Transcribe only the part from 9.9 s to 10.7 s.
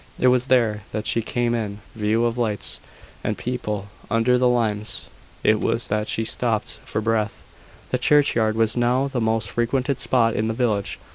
spot in the